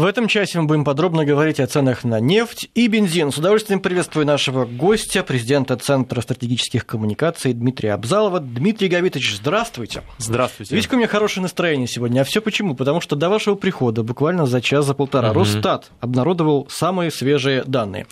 [0.00, 3.32] В этом часе мы будем подробно говорить о ценах на нефть и бензин.
[3.32, 8.38] С удовольствием приветствую нашего гостя, президента Центра стратегических коммуникаций Дмитрия Абзалова.
[8.38, 10.02] Дмитрий Гавитович, здравствуйте.
[10.18, 10.76] Здравствуйте.
[10.76, 12.20] Видите, у меня хорошее настроение сегодня.
[12.20, 12.76] А все почему?
[12.76, 15.40] Потому что до вашего прихода, буквально за час, за полтора, угу.
[15.40, 18.06] Росстат обнародовал самые свежие данные.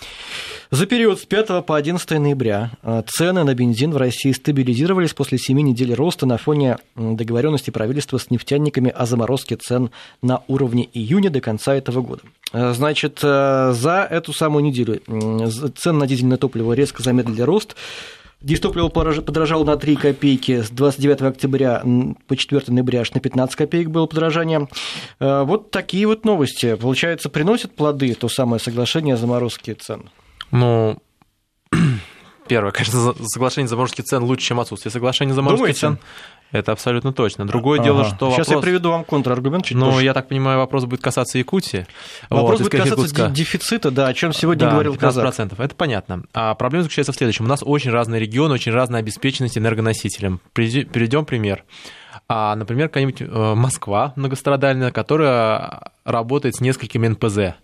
[0.71, 5.39] За период с 5 по 11 ноября э, цены на бензин в России стабилизировались после
[5.39, 9.89] 7 недель роста на фоне договоренности правительства с нефтяниками о заморозке цен
[10.21, 12.23] на уровне июня до конца этого года.
[12.53, 15.01] Э, значит, э, за эту самую неделю
[15.77, 17.75] цены на дизельное топливо резко замедлили рост.
[18.41, 21.83] Дистопливо подорожало на 3 копейки с 29 октября
[22.27, 24.69] по 4 ноября аж на 15 копеек было подорожание.
[25.19, 26.75] Вот такие вот новости.
[26.75, 30.09] Получается, приносят плоды то самое соглашение о заморозке цен?
[30.51, 30.99] Ну,
[32.47, 35.79] первое, конечно, соглашение заморозки цен лучше, чем отсутствие соглашения заморозки Думаете?
[35.79, 35.99] цен.
[36.51, 37.45] Это абсолютно точно.
[37.45, 37.85] Другое ага.
[37.85, 38.55] дело, что Сейчас вопрос...
[38.55, 41.85] я приведу вам контраргумент чуть Ну, я так понимаю, вопрос будет касаться Якутии.
[42.29, 43.27] Вопрос вот, будет касаться Якутска...
[43.27, 44.99] дефицита, да, о чем сегодня да, говорил 15%.
[44.99, 45.59] Казак.
[45.59, 46.23] Это понятно.
[46.33, 47.45] А проблема заключается в следующем.
[47.45, 50.41] У нас очень разные регионы, очень разная обеспеченность энергоносителем.
[50.53, 51.63] Приведем пример.
[52.27, 57.55] А, например, какая-нибудь э, Москва многострадальная, которая работает с несколькими НПЗ.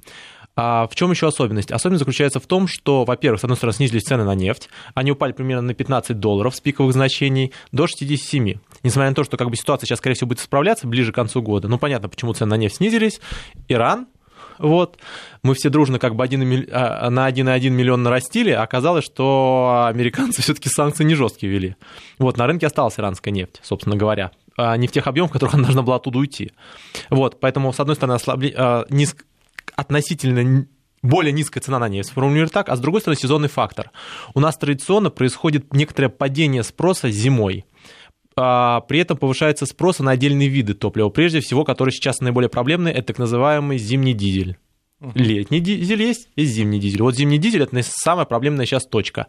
[0.56, 1.70] А в чем еще особенность?
[1.70, 5.32] Особенность заключается в том, что, во-первых, с одной стороны, снизились цены на нефть, они упали
[5.32, 8.54] примерно на 15 долларов с пиковых значений до 67.
[8.82, 11.40] Несмотря на то, что как бы ситуация сейчас, скорее всего, будет справляться ближе к концу
[11.42, 11.68] года.
[11.68, 13.20] Ну, понятно, почему цены на нефть снизились.
[13.68, 14.06] Иран,
[14.60, 14.98] вот,
[15.42, 20.42] мы все дружно как бы 1, а, на 1,1 миллион нарастили, а оказалось, что американцы
[20.42, 21.76] все-таки санкции не жесткие вели.
[22.18, 25.54] Вот, на рынке осталась иранская нефть, собственно говоря, а не в тех объемах, в которых
[25.54, 26.52] она должна была оттуда уйти.
[27.08, 28.54] Вот, поэтому, с одной стороны, ослабли...
[28.56, 29.24] А, низк
[29.76, 30.66] относительно
[31.02, 33.90] более низкая цена на нефть, сформулируем так, а с другой стороны сезонный фактор.
[34.34, 37.64] У нас традиционно происходит некоторое падение спроса зимой.
[38.36, 41.08] А, при этом повышается спрос на отдельные виды топлива.
[41.08, 44.56] Прежде всего, который сейчас наиболее проблемный, это так называемый зимний дизель.
[45.14, 47.02] Летний дизель есть, есть зимний дизель.
[47.02, 49.28] Вот зимний дизель– это самая проблемная сейчас точка.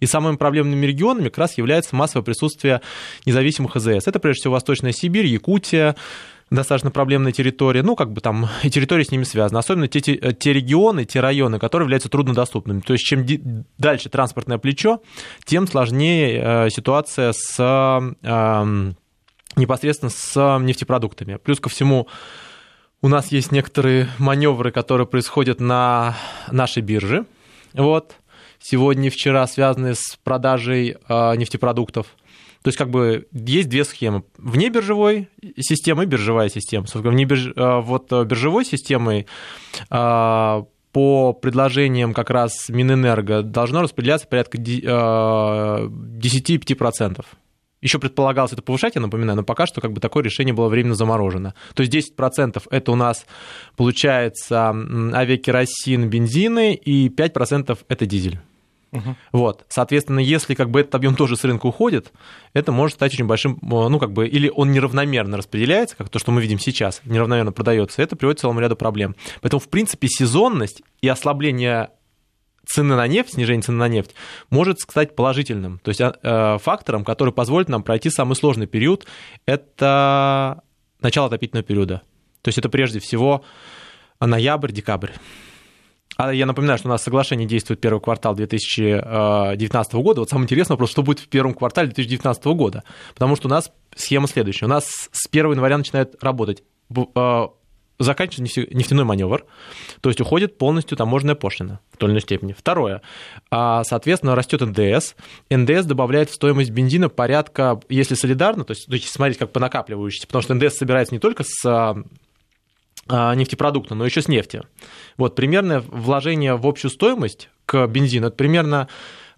[0.00, 2.80] И самыми проблемными регионами как раз является массовое присутствие
[3.24, 4.08] независимых АЗС.
[4.08, 5.94] Это прежде всего Восточная Сибирь, Якутия,
[6.54, 10.16] достаточно проблемная территория, ну, как бы там и территория с ними связана, особенно те, те,
[10.32, 12.80] те регионы, те районы, которые являются труднодоступными.
[12.80, 13.26] То есть чем
[13.78, 15.00] дальше транспортное плечо,
[15.44, 18.92] тем сложнее э, ситуация с э,
[19.56, 21.36] непосредственно с нефтепродуктами.
[21.36, 22.08] Плюс ко всему,
[23.00, 26.16] у нас есть некоторые маневры, которые происходят на
[26.50, 27.26] нашей бирже.
[27.72, 28.16] Вот.
[28.60, 32.06] Сегодня и вчера связанные с продажей э, нефтепродуктов.
[32.62, 34.22] То есть как бы есть две схемы.
[34.38, 35.28] Вне биржевой
[35.58, 36.86] системы и биржевая система.
[36.94, 37.48] Вне бирж...
[37.56, 39.26] Э, вот э, биржевой системой
[39.90, 40.62] э,
[40.92, 47.24] по предложениям как раз Минэнерго должно распределяться порядка 10,5%.
[47.80, 50.94] Еще предполагалось это повышать, я напоминаю, но пока что как бы такое решение было временно
[50.94, 51.54] заморожено.
[51.74, 53.26] То есть 10% это у нас
[53.76, 58.38] получается авиакеросин, бензины, и 5% это дизель.
[58.92, 59.16] Угу.
[59.32, 62.12] Вот, соответственно, если как бы этот объем тоже с рынка уходит,
[62.52, 66.30] это может стать очень большим, ну как бы, или он неравномерно распределяется, как то, что
[66.30, 69.16] мы видим сейчас, неравномерно продается, это приводит к целому ряду проблем.
[69.40, 71.88] Поэтому, в принципе, сезонность и ослабление
[72.66, 74.14] цены на нефть, снижение цены на нефть,
[74.50, 75.78] может стать положительным.
[75.80, 79.06] То есть а, э, фактором, который позволит нам пройти самый сложный период,
[79.46, 80.62] это
[81.00, 82.02] начало отопительного периода.
[82.42, 83.42] То есть это прежде всего
[84.20, 85.10] ноябрь-декабрь.
[86.22, 90.20] А я напоминаю, что у нас соглашение действует первый квартал 2019 года.
[90.20, 92.84] Вот самое интересное вопрос, что будет в первом квартале 2019 года.
[93.12, 94.66] Потому что у нас схема следующая.
[94.66, 96.62] У нас с 1 января начинает работать
[96.94, 97.46] э,
[97.98, 99.44] заканчивается нефтяной маневр,
[100.00, 102.52] то есть уходит полностью таможенная пошлина в той или иной степени.
[102.52, 103.02] Второе,
[103.50, 105.14] а, соответственно, растет НДС.
[105.50, 109.60] НДС добавляет в стоимость бензина порядка, если солидарно, то есть, то есть смотреть как по
[109.60, 111.96] накапливающейся, потому что НДС собирается не только с а,
[113.08, 114.62] нефтепродукта, но еще с нефти.
[115.16, 118.88] Вот примерное вложение в общую стоимость к бензину это примерно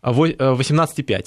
[0.03, 1.27] 18,5.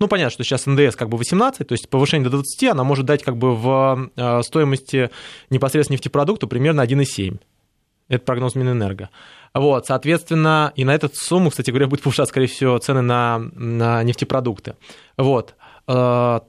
[0.00, 3.06] Ну, понятно, что сейчас НДС как бы 18, то есть повышение до 20, она может
[3.06, 5.10] дать как бы в э, стоимости
[5.50, 7.38] непосредственно нефтепродукта примерно 1,7.
[8.08, 9.10] Это прогноз Минэнерго.
[9.54, 14.02] Вот, соответственно, и на эту сумму, кстати говоря, будет повышаться, скорее всего, цены на, на
[14.02, 14.74] нефтепродукты.
[15.16, 15.54] Вот.
[15.86, 16.40] Э,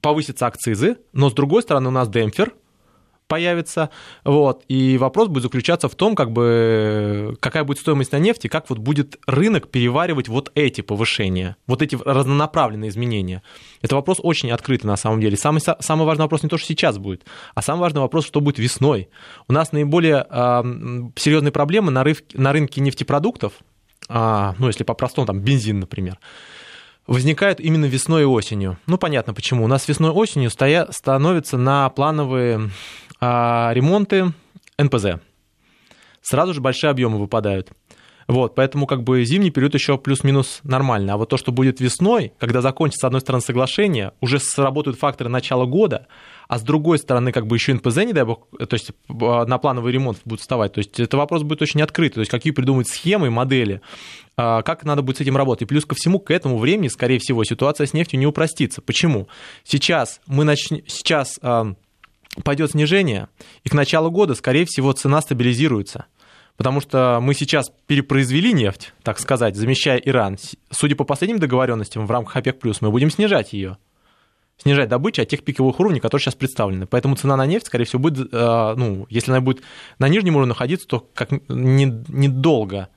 [0.00, 2.54] повысятся акцизы, но, с другой стороны, у нас демпфер–
[3.28, 3.90] появится.
[4.24, 4.64] Вот.
[4.68, 8.78] И вопрос будет заключаться в том, как бы, какая будет стоимость на нефти, как вот
[8.78, 13.42] будет рынок переваривать вот эти повышения, вот эти разнонаправленные изменения.
[13.82, 15.36] Это вопрос очень открытый на самом деле.
[15.36, 17.24] Самый, самый важный вопрос не то, что сейчас будет,
[17.54, 19.08] а самый важный вопрос, что будет весной.
[19.48, 20.62] У нас наиболее э,
[21.16, 23.52] серьезные проблемы на, рынке, на рынке нефтепродуктов,
[24.08, 26.18] э, ну, если по-простому, там, бензин, например,
[27.06, 28.78] возникают именно весной и осенью.
[28.86, 29.64] Ну, понятно почему.
[29.64, 32.70] У нас весной и осенью стоя, становятся на плановые
[33.20, 34.32] а ремонты
[34.78, 35.20] НПЗ.
[36.22, 37.70] Сразу же большие объемы выпадают.
[38.28, 41.14] Вот, поэтому как бы зимний период еще плюс-минус нормально.
[41.14, 45.30] А вот то, что будет весной, когда закончится, с одной стороны, соглашение, уже сработают факторы
[45.30, 46.08] начала года,
[46.48, 49.92] а с другой стороны, как бы еще НПЗ, не дай бог, то есть на плановый
[49.92, 50.72] ремонт будет вставать.
[50.72, 53.80] То есть это вопрос будет очень открытый, то есть какие придумать схемы, модели,
[54.36, 55.62] а, как надо будет с этим работать.
[55.62, 58.82] И плюс ко всему, к этому времени, скорее всего, ситуация с нефтью не упростится.
[58.82, 59.28] Почему?
[59.62, 61.38] Сейчас мы начнем, сейчас
[62.44, 63.28] пойдет снижение,
[63.64, 66.06] и к началу года, скорее всего, цена стабилизируется.
[66.56, 70.38] Потому что мы сейчас перепроизвели нефть, так сказать, замещая Иран.
[70.70, 73.76] Судя по последним договоренностям в рамках ОПЕК+, мы будем снижать ее
[74.58, 76.86] снижать добычу от тех пиковых уровней, которые сейчас представлены.
[76.86, 79.62] Поэтому цена на нефть, скорее всего, будет, э, ну, если она будет
[79.98, 82.88] на нижнем уровне находиться, то как недолго.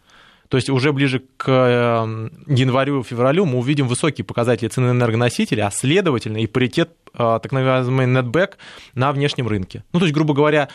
[0.50, 6.38] То есть уже ближе к э, январю-февралю мы увидим высокие показатели цены энергоносителей, а следовательно
[6.38, 8.54] и паритет Э, так называемый netback
[8.96, 9.84] на внешнем рынке.
[9.94, 10.70] Ну, то есть, грубо говоря,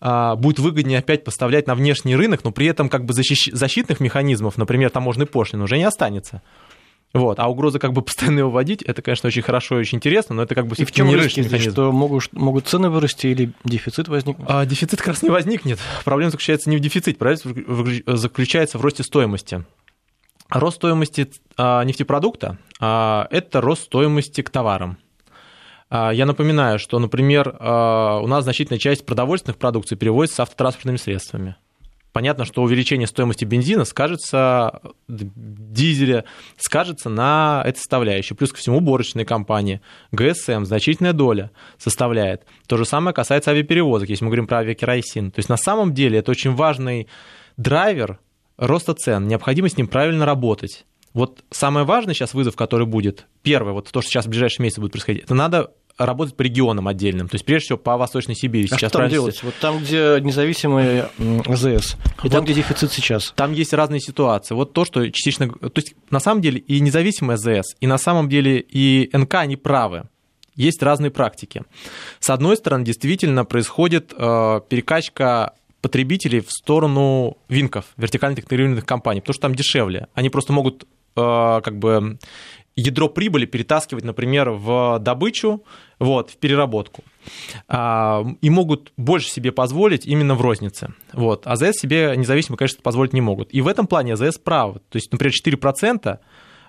[0.00, 4.56] э, будет выгоднее опять поставлять на внешний рынок, но при этом как бы защитных механизмов,
[4.58, 6.42] например, таможенной пошлины, уже не останется.
[7.14, 7.38] Вот.
[7.38, 10.42] А угроза как бы постоянно его вводить, это, конечно, очень хорошо и очень интересно, но
[10.42, 14.08] это как бы и в чем риски здесь, что могут, могут цены вырасти или дефицит
[14.08, 14.46] возникнуть?
[14.50, 15.78] А, дефицит как раз не возникнет.
[16.04, 17.40] Проблема заключается не в дефиците, проблема
[18.06, 19.64] заключается в росте стоимости.
[20.50, 24.96] Рост стоимости а, нефтепродукта а,– это рост стоимости к товарам.
[25.90, 31.56] А, я напоминаю, что, например, у нас значительная часть продовольственных продукций перевозится автотранспортными средствами.
[32.12, 36.24] Понятно, что увеличение стоимости бензина скажется, дизеля,
[36.56, 38.34] скажется на этой составляющей.
[38.34, 39.80] Плюс ко всему уборочные компании,
[40.12, 42.44] ГСМ, значительная доля составляет.
[42.66, 45.30] То же самое касается авиаперевозок, если мы говорим про авиакеросин.
[45.30, 47.08] То есть на самом деле это очень важный
[47.56, 48.18] драйвер
[48.56, 50.84] роста цен, необходимо с ним правильно работать.
[51.14, 54.80] Вот самое важное сейчас вызов, который будет, первое, вот то, что сейчас в ближайшие месяцы
[54.80, 58.68] будет происходить, это надо работать по регионам отдельным, то есть прежде всего по Восточной Сибири.
[58.70, 59.42] А сейчас что там делать?
[59.42, 61.10] Вот там, где независимые
[61.46, 63.32] АЗС, и вот там, где дефицит сейчас.
[63.36, 64.54] Там есть разные ситуации.
[64.54, 65.48] Вот то, что частично...
[65.48, 69.56] То есть на самом деле и независимые АЗС, и на самом деле и НК, они
[69.56, 70.08] правы.
[70.54, 71.62] Есть разные практики.
[72.18, 79.34] С одной стороны, действительно происходит э, перекачка потребителей в сторону винков, вертикально интегрированных компаний, потому
[79.34, 80.08] что там дешевле.
[80.14, 80.84] Они просто могут
[81.18, 82.18] Э, как бы
[82.76, 85.64] ядро прибыли перетаскивать, например, в добычу,
[85.98, 87.02] вот, в переработку.
[87.66, 90.94] А, и могут больше себе позволить именно в рознице.
[91.12, 91.46] Вот.
[91.46, 93.52] АЗС себе независимо, конечно, позволить не могут.
[93.52, 94.76] И в этом плане АЗС прав.
[94.88, 96.18] То есть, например, 4%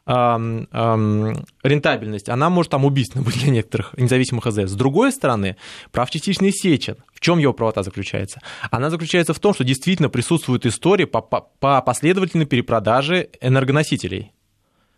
[0.09, 4.71] рентабельность, она может там убийственна быть для некоторых независимых АЗС.
[4.71, 5.55] С другой стороны,
[5.91, 6.95] прав частичный сечен.
[7.13, 8.41] В чем его правота заключается?
[8.71, 14.31] Она заключается в том, что действительно присутствует история по, по, по последовательной перепродаже энергоносителей.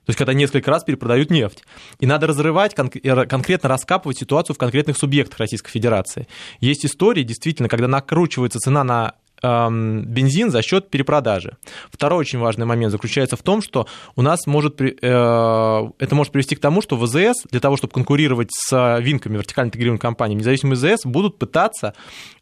[0.05, 1.63] То есть, когда несколько раз перепродают нефть.
[1.99, 6.27] И надо разрывать, кон- конкретно раскапывать ситуацию в конкретных субъектах Российской Федерации.
[6.59, 11.57] Есть истории, действительно, когда накручивается цена на эм, бензин за счет перепродажи.
[11.91, 16.55] Второй очень важный момент заключается в том, что у нас может, э, это может привести
[16.55, 21.05] к тому, что ВЗС для того, чтобы конкурировать с винками вертикально интегрированной компаниями, независимые ВЗС
[21.05, 21.93] будут пытаться,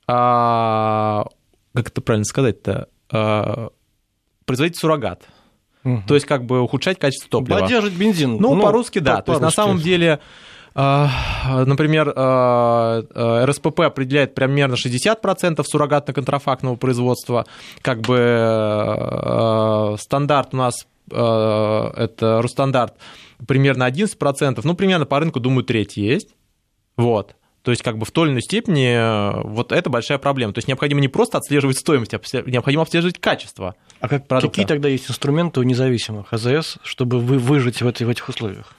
[0.08, 1.28] э, как
[1.76, 3.70] это правильно сказать-то, э,
[4.46, 5.28] производить суррогат.
[5.84, 6.04] Угу.
[6.08, 7.60] То есть как бы ухудшать качество топлива.
[7.60, 8.38] Поддерживать бензин.
[8.38, 9.18] Ну, ну по-русски, да.
[9.18, 10.20] По- То есть на самом деле
[10.76, 12.10] например,
[13.50, 17.46] РСПП определяет примерно 60% суррогатно-контрафактного производства,
[17.82, 20.76] как бы стандарт у нас
[21.10, 22.94] это Росстандарт
[23.48, 26.36] примерно 11%, ну, примерно по рынку, думаю, треть есть.
[26.98, 27.36] Вот.
[27.62, 30.54] То есть, как бы в той или иной степени э, вот это большая проблема.
[30.54, 33.76] То есть, необходимо не просто отслеживать стоимость, а необходимо отслеживать качество.
[34.00, 34.50] А как, продукта.
[34.50, 38.74] какие тогда есть инструменты у независимых АЗС, чтобы вы выжить в, этой, в этих условиях?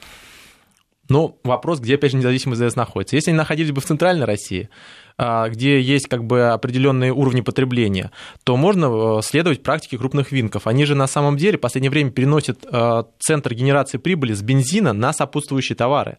[1.10, 3.16] Ну, вопрос, где, опять же, независимый АЗС находится.
[3.16, 4.70] Если они находились бы в Центральной России,
[5.18, 8.12] а, где есть как бы определенные уровни потребления,
[8.44, 10.66] то можно э, следовать практике крупных винков.
[10.68, 14.92] Они же на самом деле в последнее время переносят э, центр генерации прибыли с бензина
[14.92, 16.16] на сопутствующие товары.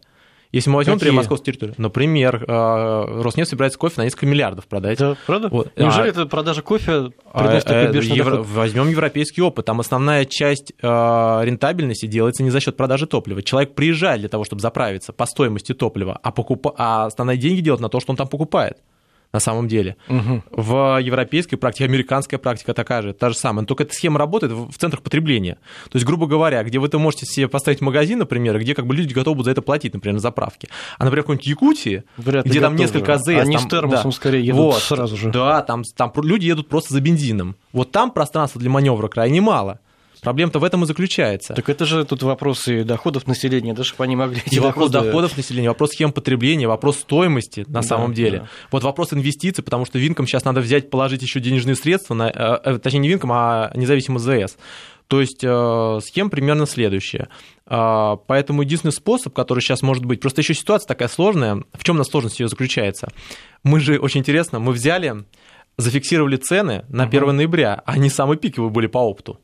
[0.52, 4.98] Если мы возьмем, например, московскую территорию, например, э, Роснефть собирается кофе на несколько миллиардов продать.
[4.98, 5.48] Да, правда?
[5.48, 5.72] Вот.
[5.76, 9.64] Неужели а, это продажа кофе приносит а, такой бешеный евро, Возьмем европейский опыт.
[9.64, 13.42] Там основная часть э, рентабельности делается не за счет продажи топлива.
[13.42, 16.68] Человек приезжает для того, чтобы заправиться по стоимости топлива, а, покуп...
[16.76, 18.76] а основные деньги делают на то, что он там покупает
[19.32, 19.96] на самом деле.
[20.08, 20.42] Угу.
[20.50, 23.62] В европейской практике, американская практика такая же, та же самая.
[23.62, 25.58] Но только эта схема работает в центрах потребления.
[25.84, 28.94] То есть, грубо говоря, где вы это можете себе поставить магазин, например, где как бы
[28.94, 30.68] люди готовы будут за это платить, например, на заправке.
[30.98, 33.28] А, например, в какой-нибудь Якутии, Вряд где там несколько АЗС.
[33.28, 35.30] Они там, с термосом да, скорее едут вот, сразу же.
[35.30, 37.56] Да, там, там люди едут просто за бензином.
[37.72, 39.80] Вот там пространства для маневра крайне мало.
[40.22, 41.52] Проблема-то в этом и заключается.
[41.52, 45.36] Так это же тут вопросы доходов населения, даже чтобы они могли эти и вопрос доходов
[45.36, 48.38] населения, вопрос схем потребления, вопрос стоимости на да, самом деле.
[48.38, 48.48] Да.
[48.70, 52.58] Вот вопрос инвестиций, потому что винкам сейчас надо взять, положить еще денежные средства, на, э,
[52.64, 54.56] э, точнее не винкам, а независимым ЗС.
[55.08, 57.28] То есть э, схема примерно следующая.
[57.66, 61.64] Э, поэтому единственный способ, который сейчас может быть, просто еще ситуация такая сложная.
[61.72, 63.08] В чем у нас сложность ее заключается?
[63.64, 65.24] Мы же очень интересно, мы взяли,
[65.78, 67.32] зафиксировали цены на 1 угу.
[67.32, 69.40] ноября, они самые пиковые были по опыту.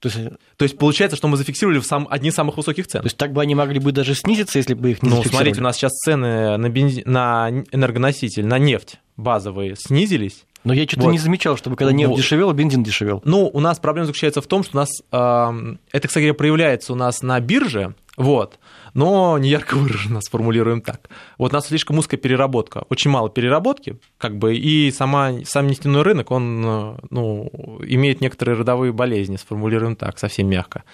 [0.00, 0.18] То есть,
[0.56, 3.02] то есть получается, что мы зафиксировали в сам, одни из самых высоких цен.
[3.02, 5.60] То есть так бы они могли бы даже снизиться, если бы их не Ну, смотрите,
[5.60, 10.46] у нас сейчас цены на, бензин, на энергоноситель, на нефть базовые снизились.
[10.64, 11.12] Но я что-то вот.
[11.12, 12.16] не замечал, чтобы когда нефть вот.
[12.16, 13.22] дешевел, бензин дешевел.
[13.24, 16.96] Ну, у нас проблема заключается в том, что у нас э, это, кстати, проявляется у
[16.96, 18.58] нас на бирже, вот,
[18.92, 21.08] но не ярко выраженно, сформулируем так.
[21.38, 26.02] Вот у нас слишком узкая переработка, очень мало переработки, как бы, и сама, сам нефтяной
[26.02, 30.84] рынок, он ну, имеет некоторые родовые болезни, сформулируем так, совсем мягко.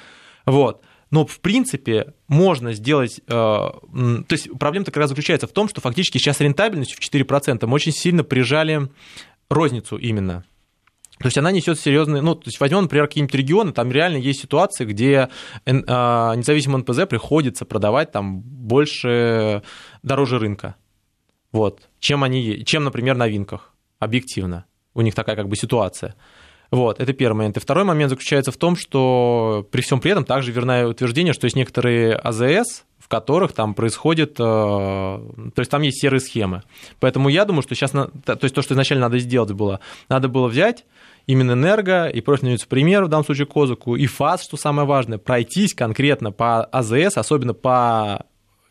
[0.44, 0.82] Вот.
[1.10, 3.20] Но, в принципе, можно сделать...
[3.28, 7.64] Э, то есть проблема как раз заключается в том, что фактически сейчас рентабельность в 4%
[7.66, 8.88] мы очень сильно прижали
[9.48, 10.44] розницу именно.
[11.18, 14.42] То есть она несет серьезные, ну, то есть возьмем, например, какие-нибудь регионы, там реально есть
[14.42, 15.30] ситуации, где
[15.64, 19.62] а, независимому НПЗ приходится продавать там больше,
[20.02, 20.76] дороже рынка,
[21.52, 24.66] вот, чем они, чем, например, на винках, объективно.
[24.92, 26.14] У них такая как бы ситуация.
[26.70, 27.56] Вот, это первый момент.
[27.56, 31.46] И второй момент заключается в том, что при всем при этом также верное утверждение, что
[31.46, 36.64] есть некоторые АЗС, в которых там происходит, э, то есть там есть серые схемы.
[36.98, 38.10] Поэтому я думаю, что сейчас, то
[38.42, 40.84] есть то, что изначально надо сделать было, надо было взять
[41.28, 45.72] именно энерго и профильный пример в данном случае Козыку, и ФАС, что самое важное, пройтись
[45.72, 48.26] конкретно по АЗС, особенно по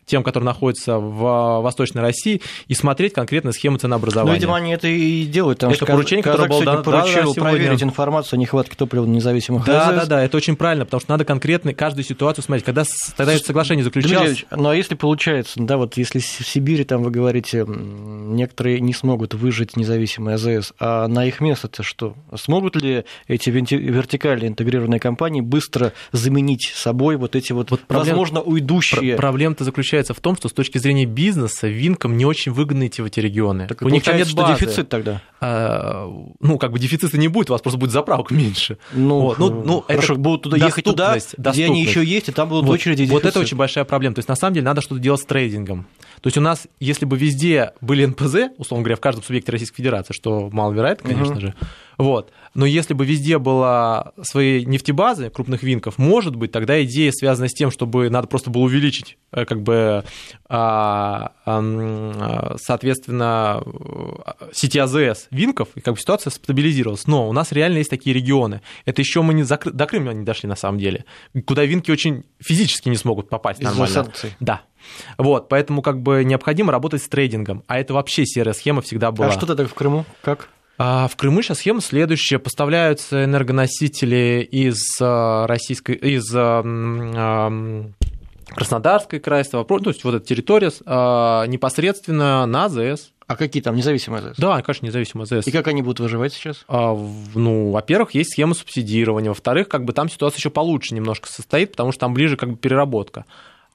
[0.06, 4.32] тем, которые находятся в Восточной России, и смотреть конкретно схему ценообразования.
[4.32, 5.60] Ну, видимо, они это и делают.
[5.60, 9.90] Потому это поручение, которое было дано поручил да, проверить информацию о нехватке топлива независимых Да,
[9.90, 10.02] АЗС.
[10.02, 12.66] да, да, это очень правильно, потому что надо конкретно каждую ситуацию смотреть.
[12.66, 12.84] Когда
[13.18, 14.46] тогда это соглашение заключалось...
[14.52, 19.34] ну, а если получается, да, вот если в Сибири, там вы говорите, некоторые не смогут
[19.34, 22.16] выжить независимые АЗС, а на их место-то что?
[22.36, 28.08] Смогут ли эти вертикально интегрированные компании быстро заменить собой вот эти вот, вот проблем...
[28.08, 29.16] возможно, уйдущие...
[29.16, 33.06] Проблема-то заключается заключается в том, что с точки зрения бизнеса винкам не очень выгодны эти,
[33.06, 33.68] эти регионы.
[33.68, 34.66] Так у них там нет базы.
[34.66, 35.22] дефицит тогда?
[35.40, 36.08] А,
[36.40, 38.78] ну, как бы дефицита не будет, у вас просто будет заправок меньше.
[38.94, 39.40] Ну, вот.
[39.40, 42.66] ну, ну хорошо, это будут туда ехать туда, где они еще есть, и там будут
[42.66, 43.06] вот, очереди.
[43.06, 43.14] Дефицит.
[43.14, 44.16] Вот это очень большая проблема.
[44.16, 45.88] То есть, на самом деле, надо что-то делать с трейдингом.
[46.22, 49.78] То есть, у нас, если бы везде были НПЗ, условно говоря, в каждом субъекте Российской
[49.78, 51.42] Федерации, что маловероятно, конечно угу.
[51.42, 51.54] же,
[51.98, 52.32] Вот.
[52.54, 57.54] Но если бы везде было свои нефтебазы крупных винков, может быть, тогда идея связана с
[57.54, 60.04] тем, чтобы надо просто было увеличить, э, как бы,
[60.48, 61.32] а,
[62.58, 63.64] соответственно,
[64.54, 67.08] сети АЗС винков, и как бы ситуация стабилизировалась.
[67.08, 68.62] Но у нас реально есть такие регионы.
[68.86, 69.72] Это еще мы не закры...
[69.72, 71.06] до Крыма не дошли на самом деле,
[71.46, 73.94] куда винки очень физически не смогут попасть Из-за нормально.
[73.94, 74.36] санкций.
[74.40, 74.62] Да.
[75.18, 79.28] Вот, поэтому как бы необходимо работать с трейдингом, а это вообще серая схема всегда была.
[79.28, 80.06] А что тогда в Крыму?
[80.22, 80.50] Как?
[80.78, 82.40] А в Крыму сейчас схема следующая.
[82.40, 86.62] Поставляются энергоносители из а, российской, из а,
[89.20, 90.68] края, Ставрополь, то есть вот эта территория
[91.48, 93.12] непосредственно на АЗС.
[93.28, 94.38] А какие там независимые АЗС?
[94.38, 95.48] Да, конечно, независимая АЗС.
[95.48, 96.64] И как они будут выживать сейчас?
[96.68, 96.96] А,
[97.34, 101.92] ну, во-первых, есть схема субсидирования, во-вторых, как бы там ситуация еще получше немножко состоит, потому
[101.92, 103.26] что там ближе как бы переработка.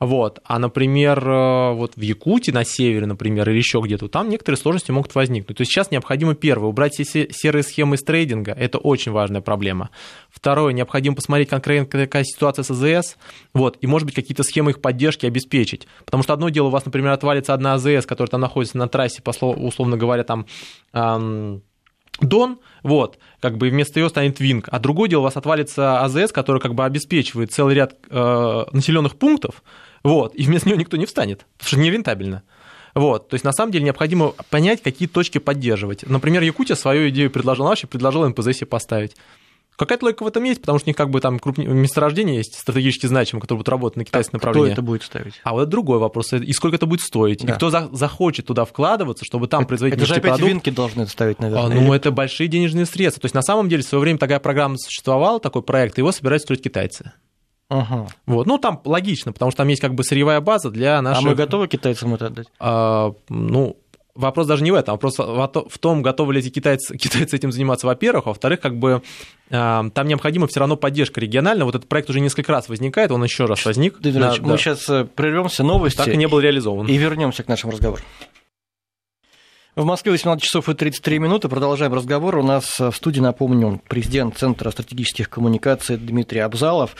[0.01, 0.41] Вот.
[0.45, 4.91] А, например, э, вот в Якутии на севере, например, или еще где-то, там некоторые сложности
[4.91, 5.59] могут возникнуть.
[5.59, 9.43] То есть сейчас необходимо, первое, убрать все се- серые схемы из трейдинга, это очень важная
[9.43, 9.91] проблема.
[10.31, 13.19] Второе, необходимо посмотреть конкретно, какая ситуация с АЗС,
[13.53, 15.87] вот, и, может быть, какие-то схемы их поддержки обеспечить.
[16.07, 19.23] Потому что одно дело, у вас, например, отвалится одна АЗС, которая там находится на трассе,
[19.23, 20.47] условно говоря, там...
[20.93, 21.63] ам,
[22.21, 24.69] Дон, вот, как бы вместо ее станет Винг.
[24.71, 29.17] А другое дело, у вас отвалится АЗС, который как бы обеспечивает целый ряд э, населенных
[29.17, 29.63] пунктов,
[30.03, 32.43] вот, и вместо нее никто не встанет, потому что не рентабельно.
[32.95, 36.03] Вот, то есть на самом деле необходимо понять, какие точки поддерживать.
[36.09, 39.15] Например, Якутия свою идею предложила, вообще предложила себе поставить.
[39.77, 42.55] Какая-то логика в этом есть, потому что у них как бы там крупнее месторождение есть
[42.59, 44.73] стратегически значимое, которое будет работать на китайском Кто направлении.
[44.75, 45.35] это будет ставить?
[45.43, 46.35] А вот это другой вопрос.
[46.35, 47.43] И сколько это будет стоить?
[47.47, 47.53] Да.
[47.55, 50.51] И кто за- захочет туда вкладываться, чтобы там производить Это же опять нефтепродукт?
[50.67, 51.77] винки должны это ставить, А, наверное.
[51.77, 53.23] ну, или- это большие денежные средства.
[53.23, 56.13] То есть, на самом деле, в свое время такая программа существовала, такой проект, и его
[56.13, 57.13] собираются строить китайцы.
[57.71, 58.07] Ага.
[58.27, 58.47] Вот.
[58.47, 61.25] Ну, там логично, потому что там есть как бы сырьевая база для А наших...
[61.25, 62.49] мы готовы китайцам это отдать?
[62.59, 63.77] А, ну,
[64.15, 67.37] вопрос даже не в этом, вопрос в то- в том, готовы ли эти китайцы, китайцы
[67.37, 69.03] этим заниматься, во-первых, а во-вторых, как бы
[69.53, 71.65] а, там необходима все равно поддержка региональная.
[71.65, 73.99] Вот этот проект уже несколько раз возникает, он еще раз возник.
[74.01, 74.47] Давид Да, Ильич, да.
[74.49, 74.85] мы сейчас
[75.15, 76.87] прервемся, новости, Так и не был реализован.
[76.87, 78.03] и вернемся к нашему разговору.
[79.77, 81.49] В Москве 18 часов и 33 минуты.
[81.49, 82.37] Продолжаем разговор.
[82.39, 86.97] У нас в студии, напомню, президент Центра стратегических коммуникаций Дмитрий Абзалов.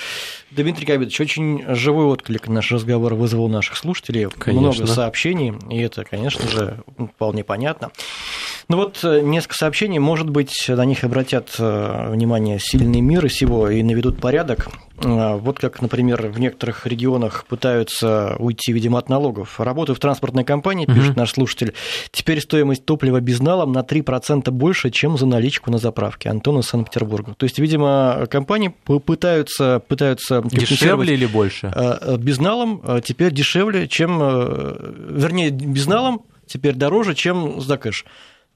[0.53, 4.29] Дмитрий Кабитович, очень живой отклик наш разговор вызвал у наших слушателей.
[4.31, 4.61] Конечно.
[4.61, 6.85] Много сообщений, и это, конечно же,
[7.17, 7.91] вполне понятно.
[8.69, 13.69] Ну вот э, несколько сообщений, может быть, на них обратят э, внимание сильные миры сего
[13.69, 14.69] и наведут порядок.
[15.03, 19.59] Э, Вот как, например, в некоторых регионах пытаются уйти, видимо, от налогов.
[19.61, 21.19] Работаю в транспортной компании, пишет Мгм.
[21.21, 21.75] наш слушатель.
[22.11, 26.29] Теперь стоимость топлива безналом на 3% больше, чем за наличку на заправке.
[26.29, 27.35] Антон из Санкт-Петербурга.
[27.37, 31.73] То есть, видимо, компании пытаются, пытаются Дешевле или больше?
[31.75, 38.05] э, э, безналом теперь дешевле, чем, э, вернее, безналом теперь дороже, чем за кэш.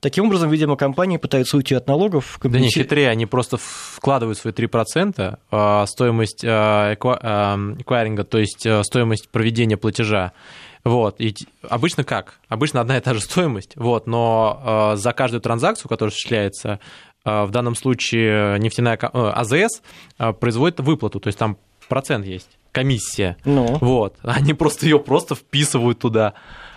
[0.05, 2.38] Таким образом, видимо, компании пытаются уйти от налогов.
[2.43, 8.37] Да не, компенси- хитрее, они просто вкладывают свои 3%, а, стоимость а, а, эквайринга, то
[8.37, 10.33] есть а, стоимость проведения платежа.
[10.85, 11.23] Вот.
[11.23, 11.35] И
[11.67, 12.35] обычно как?
[12.49, 16.81] Обычно одна и та же стоимость, вот, но за каждую транзакцию, которая осуществляется,
[17.25, 19.81] в данном случае нефтяная э, АЗС
[20.38, 21.57] производит выплату, то есть там
[21.88, 23.38] процент есть, комиссия.
[23.47, 24.17] Ну, Вот.
[24.23, 26.35] Они просто ее просто вписывают туда.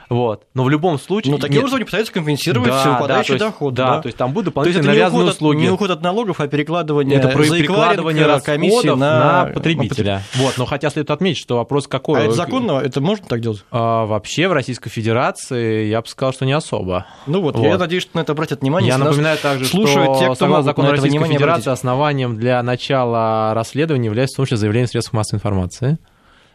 [0.10, 0.44] Вот.
[0.54, 1.32] Но в любом случае...
[1.34, 3.74] ну, таким нет, образом они пытаются компенсировать да, выпадающий да, доход.
[3.74, 5.58] Да, то есть там будут То есть дополнительные это не навязанные уход, от, услуги.
[5.58, 10.22] не уход от налогов, а перекладывание Это перекладывание комиссии на, на потребителя.
[10.36, 12.22] Вот, но хотя следует отметить, что вопрос какой.
[12.22, 12.74] А это законно?
[12.80, 13.64] Это можно так делать?
[13.72, 17.06] А, вообще в Российской Федерации я бы сказал, что не особо.
[17.26, 17.66] Ну вот, Вот.
[17.66, 18.90] я надеюсь, что на это обратят внимание.
[18.90, 21.68] я напоминаю также, слушают что те, кто согласно закону на Российской Федерации обратить.
[21.68, 25.98] основанием для начала расследования является в том числе заявление средств массовой информации.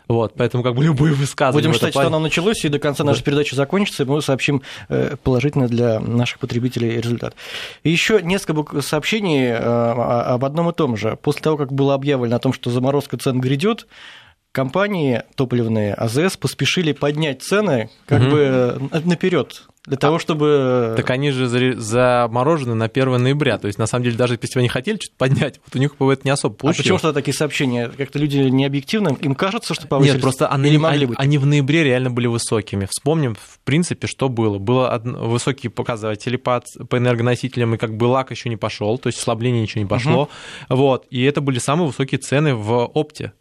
[0.09, 3.05] Вот, поэтому как бы любые высказывания Будем считать, что плане- оно началось, и до конца
[3.05, 7.35] нашей передачи закончится, и мы сообщим э, положительно для наших потребителей результат.
[7.83, 11.17] И еще несколько сообщений э, об одном и том же.
[11.23, 13.87] После того, как было объявлено о том, что заморозка цен грядет,
[14.53, 18.31] компании топливные АЗС поспешили поднять цены как Мгм.
[18.31, 20.95] бы наперед для того, чтобы...
[20.97, 23.59] Так они же заморожены на 1 ноября.
[23.59, 26.13] То есть, на самом деле, даже если они хотели что-то поднять, вот у них бы
[26.13, 26.85] это не особо а получилось.
[26.85, 27.89] почему что такие сообщения?
[27.89, 29.17] Как-то люди не объективны?
[29.23, 30.15] Им кажется, что повысились?
[30.15, 31.19] Нет, просто они, Или могли быть?
[31.19, 32.87] они в ноябре реально были высокими.
[32.89, 34.59] Вспомним, в принципе, что было.
[34.59, 39.19] Было высокие показатели по, по энергоносителям, и как бы лак еще не пошел, то есть
[39.19, 40.29] ослабление ничего не пошло.
[40.69, 41.07] Вот.
[41.11, 43.33] И это были самые высокие цены в опте.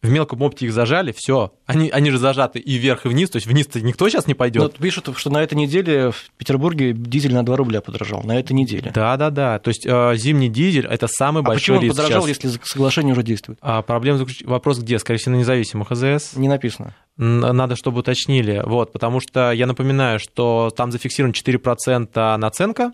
[0.00, 1.52] В мелком опте их зажали, все.
[1.66, 3.30] Они, они же зажаты и вверх, и вниз.
[3.30, 4.62] То есть вниз-то никто сейчас не пойдет.
[4.62, 8.22] Вот пишут, что на этой неделе в Петербурге дизель на 2 рубля подорожал.
[8.22, 8.92] На этой неделе.
[8.94, 9.58] Да, да, да.
[9.58, 12.44] То есть э, зимний дизель это самый А большой почему он подорожал, сейчас.
[12.44, 13.58] если соглашение уже действует?
[13.60, 15.00] А проблема заключ- вопрос где?
[15.00, 16.36] Скорее всего, на независимых АЗС.
[16.36, 16.94] Не написано.
[17.16, 18.62] Надо, чтобы уточнили.
[18.64, 22.92] Вот, потому что я напоминаю, что там зафиксировано 4% наценка.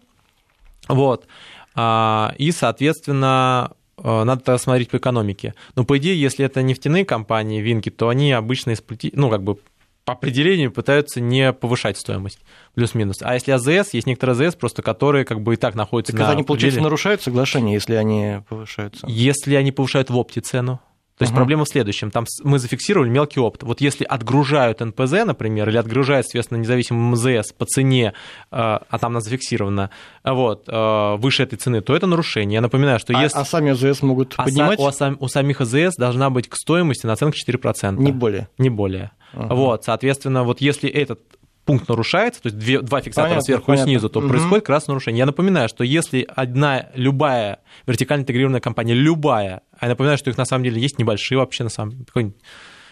[0.89, 1.27] Вот.
[1.75, 5.55] А, и, соответственно, надо смотреть по экономике.
[5.77, 8.75] Но, по идее, если это нефтяные компании, винки, то они обычно,
[9.13, 9.59] ну, как бы
[10.05, 12.41] по определению пытаются не повышать стоимость,
[12.75, 13.19] плюс-минус.
[13.23, 16.31] А если АЗС, есть некоторые АЗС, просто которые как бы и так находятся так на...
[16.31, 19.07] они, получается, нарушают соглашение, если они повышаются?
[19.09, 20.81] Если они повышают в опте цену.
[21.17, 21.39] То есть угу.
[21.39, 22.11] проблема в следующем.
[22.11, 23.63] Там мы зафиксировали мелкий опт.
[23.63, 28.15] Вот если отгружают НПЗ, например, или отгружают, соответственно, независимый МЗС по цене,
[28.51, 29.91] э, а там она зафиксирована,
[30.25, 32.55] вот, э, выше этой цены, то это нарушение.
[32.55, 33.39] Я напоминаю, что а, если...
[33.39, 34.81] А сами АЗС могут а поднимать?
[34.81, 37.97] у, у самих АЗС должна быть к стоимости наценка 4%.
[37.97, 38.49] Не более?
[38.59, 39.13] Не более.
[39.35, 39.55] Ага.
[39.55, 41.21] Вот, соответственно, вот если этот
[41.65, 43.91] пункт нарушается, то есть две, два фиксатора понятно, сверху понятно.
[43.91, 44.29] и снизу, то угу.
[44.29, 45.21] происходит как раз нарушение.
[45.21, 50.37] Я напоминаю, что если одна, любая вертикально интегрированная компания, любая, а я напоминаю, что их
[50.37, 52.35] на самом деле есть небольшие вообще на самом деле,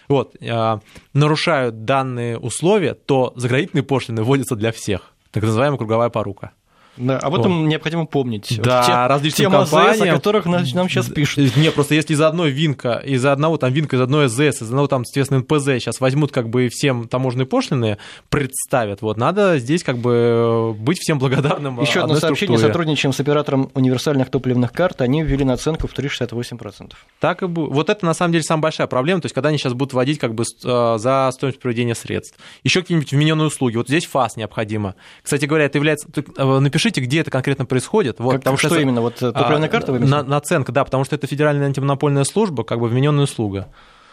[0.09, 0.79] вот, э,
[1.13, 6.51] нарушают данные условия, то заградительные пошлины вводятся для всех, так называемая круговая порука.
[6.97, 7.67] Да, об этом вот.
[7.67, 8.59] необходимо помнить.
[8.61, 11.55] Да, вот те, различные те компании, о которых нам, нам сейчас пишут.
[11.55, 14.87] Не, просто если из одной винка, из одного там винка, из одной СЗС, из одного
[14.87, 17.97] там, соответственно, НПЗ сейчас возьмут как бы всем таможенные пошлины,
[18.29, 21.81] представят, вот надо здесь как бы быть всем благодарным.
[21.81, 22.71] Еще одно сообщение, структуре.
[22.71, 26.91] сотрудничаем с оператором универсальных топливных карт, они ввели наценку в 3,68%.
[27.19, 27.71] Так и будет.
[27.73, 30.19] Вот это на самом деле самая большая проблема, то есть когда они сейчас будут вводить
[30.19, 32.37] как бы э, за стоимость проведения средств.
[32.63, 33.77] Еще какие-нибудь вмененные услуги.
[33.77, 34.95] Вот здесь ФАС необходимо.
[35.21, 36.07] Кстати говоря, это является...
[36.37, 38.19] Э, напишите, где это конкретно происходит.
[38.19, 39.01] Вот, как, потому что, что именно?
[39.01, 42.63] Вот э, топливная а, карта вы на, Наценка, да, потому что это федеральная антимонопольная служба,
[42.63, 43.69] как бы вмененная услуга.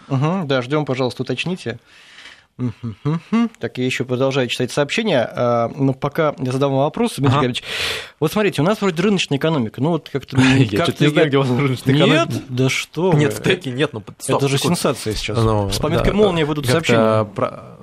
[0.09, 1.79] Угу, да, ждем, пожалуйста, уточните.
[3.59, 5.27] Так, я еще продолжаю читать сообщения.
[5.35, 7.41] А, но пока я задам вам вопрос, Дмитрий ага.
[7.47, 7.65] Георгиевич.
[8.19, 9.81] Вот смотрите, у нас вроде рыночная экономика.
[9.81, 10.39] Ну, вот как-то...
[10.41, 12.33] Я что-то не знаю, где у вас рыночная экономика.
[12.33, 12.43] Нет?
[12.49, 13.95] Да что Нет, в теке нет.
[13.95, 15.39] Ну, Это же сенсация сейчас.
[15.39, 17.25] Ну, С пометкой молния выйдут сообщения.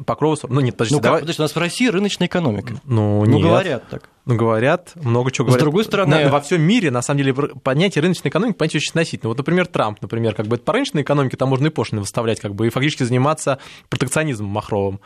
[0.06, 0.38] Покрову...
[0.48, 1.22] Ну, нет, подожди, ну, давай.
[1.22, 2.76] Подожди, у нас в России рыночная экономика.
[2.84, 3.30] Ну, нет.
[3.30, 4.10] Ну, говорят так.
[4.28, 5.62] Ну, говорят, много чего говорят.
[5.62, 6.26] С другой стороны...
[6.26, 9.30] На, во всем мире, на самом деле, понятие рыночной экономики, понятие очень относительно.
[9.30, 12.42] Вот, например, Трамп, например, как бы это по рыночной экономике там можно и пошлины выставлять,
[12.42, 13.60] как бы, и фактически заниматься
[13.90, 15.00] протекционизмом махровым.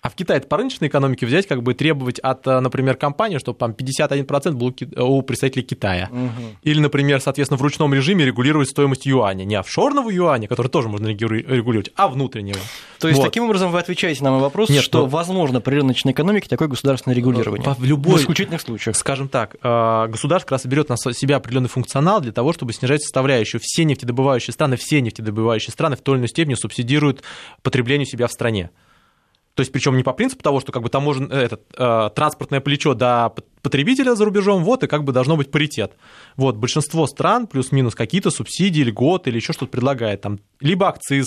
[0.00, 3.58] А в Китае по рыночной экономике взять, как бы требовать от, э, например, компании, чтобы
[3.58, 6.08] там 51% был у представителей Китая.
[6.12, 6.58] Угу.
[6.62, 9.44] Или, например, соответственно, в ручном режиме регулировать стоимость юаня.
[9.44, 12.60] Не офшорного юаня, который тоже можно регулировать, а внутреннего.
[13.00, 13.24] То есть, вот.
[13.24, 15.06] таким образом, вы отвечаете на мой вопрос, Нет, что но...
[15.06, 17.74] возможно при рыночной экономике такое государственное регулирование.
[17.76, 18.18] В любой...
[18.18, 18.94] В исключительных случаях.
[18.96, 23.02] Скажем так, э, государство как раз берет на себя определенный функционал для того, чтобы снижать
[23.02, 23.60] составляющую.
[23.64, 27.24] Все нефтедобывающие страны, все нефтедобывающие страны в той или иной степени субсидируют
[27.62, 28.70] потребление себя в стране.
[29.58, 32.60] То есть, причем не по принципу того, что как бы таможен, э, этот, э, транспортное
[32.60, 35.96] плечо до потребителя за рубежом, вот, и как бы должно быть паритет.
[36.36, 41.26] Вот, большинство стран плюс-минус какие-то субсидии, льготы или еще что-то предлагает, там, либо акциз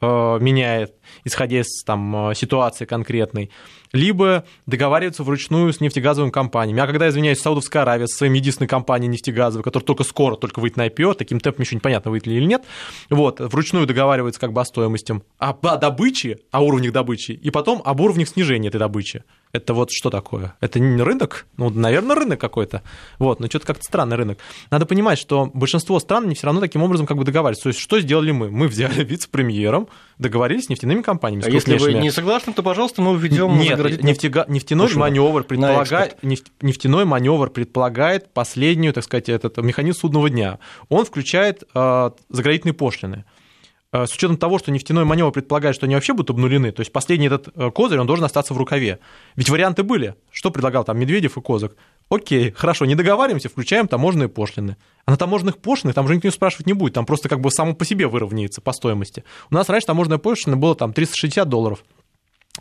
[0.00, 0.06] э,
[0.40, 3.50] меняет, исходя из там, э, ситуации конкретной,
[3.92, 6.80] либо договариваются вручную с нефтегазовыми компаниями.
[6.80, 10.76] А когда, извиняюсь, Саудовская Аравия со своей единственной компанией нефтегазовой, которая только скоро только выйдет
[10.76, 12.64] на IPO, таким темпом еще непонятно, выйдет ли или нет,
[13.10, 17.82] вот, вручную договариваются как бы о стоимости, о, о добыче, о уровнях добычи, и потом
[17.84, 19.24] об уровнях снижения этой добычи.
[19.52, 20.54] Это вот что такое?
[20.60, 21.46] Это не рынок?
[21.56, 22.82] Ну, наверное, рынок какой-то.
[23.18, 24.38] Вот, но что-то как-то странный рынок.
[24.70, 27.64] Надо понимать, что большинство стран не все равно таким образом как бы договариваются.
[27.64, 28.50] То есть, что сделали мы?
[28.50, 31.44] Мы взяли вице-премьером, договорились с нефтяными компаниями.
[31.46, 34.44] А если вы не согласны, то, пожалуйста, мы введем Нет, нефтега...
[34.48, 40.58] нефтяной маневр предполагает нефтяной маневр предполагает последнюю, так сказать, этот механизм судного дня.
[40.88, 43.24] Он включает э, заградительные пошлины.
[43.92, 46.92] Э, с учетом того, что нефтяной маневр предполагает, что они вообще будут обнулены, то есть
[46.92, 48.98] последний этот э, козырь, он должен остаться в рукаве.
[49.36, 50.14] Ведь варианты были.
[50.30, 51.72] Что предлагал там Медведев и Козак?
[52.10, 54.76] Окей, хорошо, не договариваемся, включаем таможенные пошлины.
[55.04, 57.74] А на таможенных пошлинах там же никто спрашивать не будет, там просто как бы само
[57.74, 59.24] по себе выровняется по стоимости.
[59.50, 61.84] У нас раньше таможенная пошлина была там 360 долларов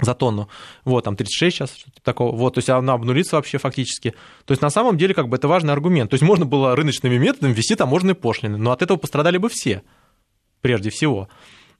[0.01, 0.49] за тонну.
[0.83, 2.36] Вот, там 36 сейчас, что-то такого.
[2.36, 4.13] Вот, то есть она обнулится вообще фактически.
[4.45, 6.12] То есть на самом деле как бы это важный аргумент.
[6.12, 9.81] То есть можно было рыночными методами ввести таможенные пошлины, но от этого пострадали бы все
[10.62, 11.29] прежде всего.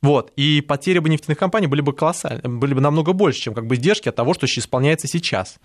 [0.02, 3.66] Вот, и потери бы нефтяных компаний были бы колоссальны, были бы намного больше, чем как
[3.66, 5.58] бы издержки от того, что исполняется сейчас.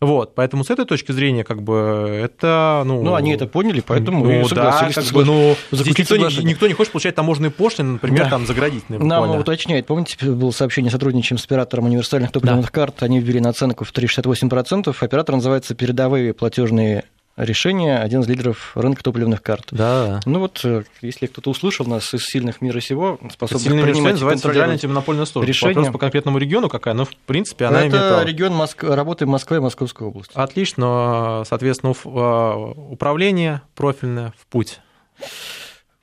[0.00, 3.02] Вот, поэтому с этой точки зрения, как бы, это, ну...
[3.02, 6.68] Ну, они это поняли, поэтому ну, и да, как бы, ну, здесь никто не, никто
[6.68, 8.30] не хочет получать таможенные пошлины, например, да.
[8.30, 9.00] там, заградительные.
[9.00, 12.70] Нам уточняет, помните, было сообщение, сотрудничаем с оператором универсальных топливных да.
[12.70, 17.04] карт, они ввели наценку в 3,68%, оператор называется «Передовые платежные
[17.38, 19.68] решение, один из лидеров рынка топливных карт.
[19.70, 20.20] Да.
[20.26, 24.48] Ну вот, э, если кто-то услышал нас из сильных мира сего, способных Сильные принимать называется
[24.48, 25.46] Федеральная антимонопольная служба.
[25.46, 25.76] Решение.
[25.76, 28.24] Вопрос по конкретному региону какая, но в принципе она Это имеет право.
[28.24, 28.82] регион Моск...
[28.82, 30.32] работы Москвы и Московской области.
[30.34, 34.80] Отлично, соответственно, э, управление профильное в путь.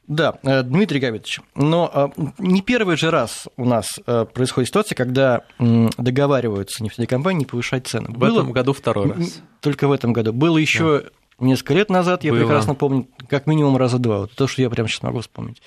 [0.07, 6.83] Да, э, Дмитрий Гавитович, но не первый же раз у нас происходит ситуация, когда договариваются
[6.83, 8.09] нефтяные компании повышать цены.
[8.09, 8.39] В Было...
[8.39, 9.41] этом году второй раз.
[9.61, 10.31] Только в этом году.
[10.31, 12.39] Было еще да несколько лет назад, я Было.
[12.39, 14.19] прекрасно помню, как минимум раза два.
[14.21, 15.61] Вот то, что я прямо сейчас могу вспомнить.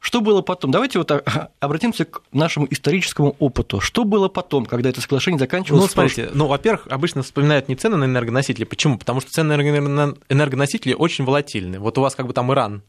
[0.00, 0.70] Что было потом?
[0.70, 3.80] Давайте вот а, обратимся к нашему историческому опыту.
[3.80, 5.84] Что было потом, когда это соглашение заканчивалось?
[5.84, 8.64] Ну, смотрите, ну, во-первых, обычно вспоминают не цены на энергоносители.
[8.64, 8.98] Почему?
[8.98, 11.78] Потому что цены на энерго- энергоносители очень волатильны.
[11.78, 12.82] Вот у вас как бы там Иран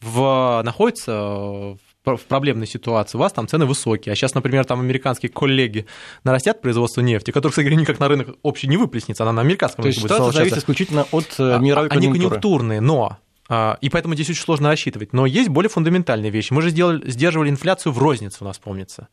[0.00, 4.12] в, находится в пр- в проблемной ситуации, у вас там цены высокие.
[4.12, 5.86] А сейчас, например, там американские коллеги
[6.24, 9.82] нарастят производство нефти, которых, кстати говоря, никак на рынок общий не выплеснется, она на американском
[9.82, 12.40] То есть рынке будет ситуация зависит исключительно от э, А, мировой Они конъюнктуры.
[12.40, 15.12] конъюнктурные, но а, и поэтому здесь очень сложно рассчитывать.
[15.12, 16.52] Но есть более фундаментальные вещи.
[16.52, 19.08] Мы же сделали, сдерживали инфляцию в рознице, у нас помнится.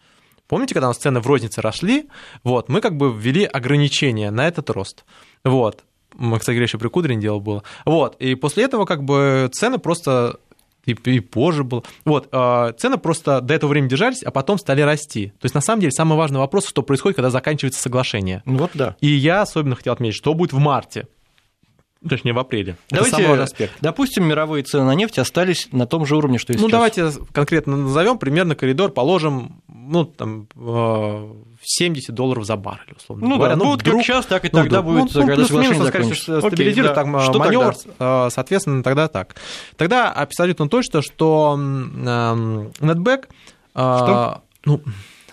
[0.48, 2.06] Помните, когда у нас цены в рознице росли,
[2.44, 5.04] вот, мы как бы ввели ограничения на этот рост.
[5.44, 5.84] Вот.
[6.16, 7.64] Мы, кстати говоря, еще при Кудрине дело было.
[7.86, 8.16] Вот.
[8.22, 10.40] И после этого как бы цены просто
[10.88, 11.84] и, и позже было.
[12.06, 15.28] Вот, э, цены просто до этого времени держались, а потом стали расти.
[15.40, 18.42] То есть, на самом деле, самый важный вопрос, что происходит, когда заканчивается соглашение.
[18.46, 18.96] Вот да.
[19.02, 21.08] И я особенно хотел отметить, что будет в марте.
[22.08, 22.78] Точнее, в апреле.
[22.90, 23.74] Давайте, аспект.
[23.82, 26.72] допустим, мировые цены на нефть остались на том же уровне, что и Ну, сейчас.
[26.72, 31.34] давайте конкретно назовем примерно коридор, положим, ну, там, э,
[31.64, 33.56] 70 долларов за баррель, условно Ну говоря.
[33.56, 35.02] да, будет как сейчас, так и ну, тогда вдруг.
[35.02, 36.42] будет, ну, когда плюс-минус, соглашение скорее всего, закончится.
[36.56, 37.04] Стабилизирует да.
[37.04, 38.28] так, Что маневр, тогда?
[38.28, 39.36] э, соответственно, тогда так.
[39.76, 43.28] Тогда абсолютно точно, что эм, Netback, э,
[43.76, 44.42] Что?
[44.66, 44.82] ну,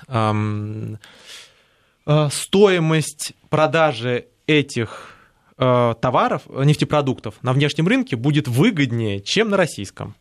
[0.09, 0.99] эм,
[2.07, 5.14] э, стоимость продажи этих э,
[5.57, 10.15] товаров, э, нефтепродуктов на внешнем рынке будет выгоднее, чем на российском.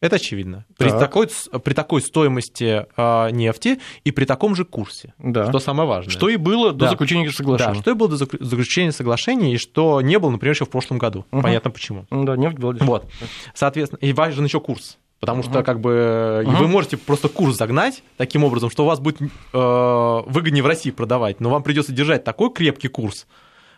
[0.00, 0.66] Это очевидно.
[0.76, 1.00] При Так.
[1.00, 1.28] такой,
[1.62, 5.14] при такой стоимости э, нефти и при таком же курсе.
[5.18, 5.48] Да.
[5.48, 6.10] Что самое важное.
[6.12, 6.90] Что и было до Да.
[6.90, 7.74] заключения соглашения.
[7.76, 10.68] Да, что и было до заклю- заключения соглашения, и что не было, например, еще в
[10.70, 11.24] прошлом году.
[11.30, 11.42] Мгм.
[11.42, 12.04] Понятно почему.
[12.10, 12.90] Ну да, нефть была дешевле.
[12.92, 13.06] Вот.
[13.54, 14.98] Соответственно, и важен еще курс.
[15.20, 15.64] Потому что, Мгм.
[15.64, 16.56] как бы, Мгм.
[16.56, 20.90] вы можете просто курс загнать таким образом, что у вас будет э, выгоднее в России
[20.90, 23.26] продавать, но вам придется держать такой крепкий курс,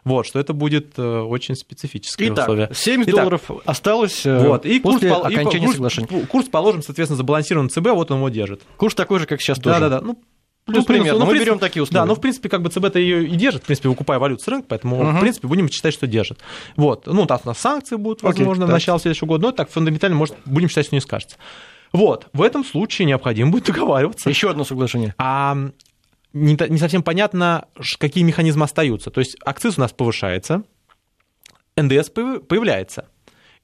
[0.06, 2.70] вот, что это будет э, очень специфическое Итак, условие.
[2.72, 6.26] 70 Итак, долларов осталось э, Вот, и курс, после и окончания курс- соглашения.
[6.26, 8.62] Курс положим, соответственно, забалансирован ЦБ, вот он его держит.
[8.78, 9.78] Курс такой же, как сейчас тоже.
[9.80, 10.00] Да-да-да.
[10.00, 10.18] Ну,
[10.68, 10.86] Ну, плюс-минус.
[10.86, 11.18] примерно.
[11.18, 12.00] Ну, в Мы принципе, берем такие условия.
[12.02, 14.48] Да, ну, в принципе, как бы ЦБ-то ее и держит, в принципе, выкупая валюту с
[14.48, 15.16] рынка, поэтому, Мгм.
[15.16, 16.38] в принципе, будем считать, что держит.
[16.76, 17.06] Вот.
[17.06, 18.74] Ну, там у нас санкции будут, возможно, в так.
[18.74, 21.36] начале следующего года, но так фундаментально, может, будем считать, что не скажется.
[21.92, 22.26] Вот.
[22.32, 24.28] В этом случае необходимо будет договариваться.
[24.28, 25.14] Еще одно соглашение.
[25.18, 25.56] А
[26.36, 27.66] не, не совсем понятно,
[27.98, 29.10] какие механизмы остаются.
[29.10, 30.62] То есть акциз у нас повышается,
[31.76, 33.08] НДС появ- появляется.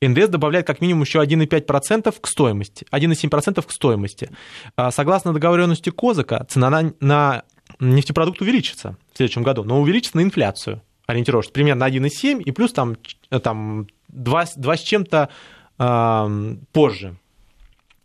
[0.00, 4.30] НДС добавляет как минимум еще 1,5% к стоимости, 1,7% к стоимости.
[4.76, 7.42] А, Согласно договоренности Козака, цена на, на
[7.78, 12.96] нефтепродукт увеличится в следующем году, но увеличится на инфляцию ориентировочно, примерно 1,7 и плюс там,
[13.42, 15.28] там 2, с 2 с чем-то
[15.78, 17.16] ам, позже.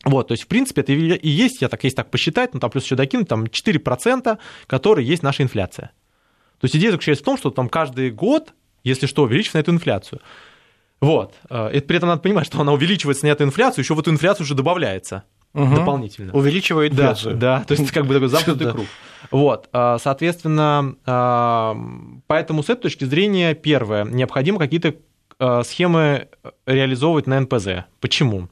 [0.10, 2.70] Вот, то есть, в принципе, это и есть, я так, если так посчитать, ну, там
[2.70, 5.92] плюс еще докинуть, там 4%, которые есть наша инфляция.
[6.60, 9.72] То есть идея заключается в том, что там каждый год, если что, увеличивается на эту
[9.72, 10.22] инфляцию.
[11.02, 11.34] Вот.
[11.50, 14.10] Э, И при этом надо понимать, что она увеличивается на эту инфляцию, еще в эту
[14.12, 15.76] инфляцию уже добавляется Мгм.
[15.76, 16.34] дополнительно.
[16.34, 17.36] Увеличивает Да, инфляцию.
[17.38, 18.86] да, то есть это как бы такой замкнутый круг.
[19.32, 21.76] Вот, а, соответственно, а,
[22.28, 24.96] поэтому с этой точки зрения, первое, необходимо какие-то
[25.64, 26.30] схемы
[26.66, 27.86] реализовывать на НПЗ.
[28.00, 28.50] Почему?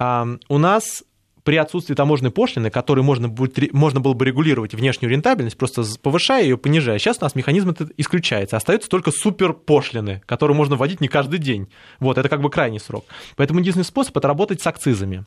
[0.00, 1.02] У нас
[1.48, 6.42] при отсутствии таможенной пошлины, которой можно, будет, можно было бы регулировать внешнюю рентабельность, просто повышая
[6.42, 8.58] ее, понижая, сейчас у нас механизм этот исключается.
[8.58, 11.70] Остаются только суперпошлины, которые можно вводить не каждый день.
[12.00, 13.06] Вот, это как бы крайний срок.
[13.36, 15.24] Поэтому единственный способ– это работать с акцизами.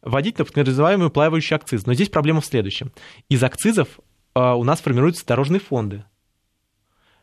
[0.00, 1.86] Вводить так называемый плавающий акциз.
[1.86, 2.92] Но здесь проблема в следующем.
[3.28, 3.88] Из акцизов
[4.34, 6.04] а, у нас формируются дорожные фонды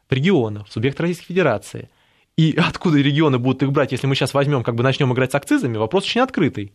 [0.10, 1.90] в регионах, в субъектах Российской Федерации.
[2.36, 5.36] И откуда регионы будут их брать, если мы сейчас возьмем, как бы начнем играть с
[5.36, 6.74] акцизами, вопрос очень открытый.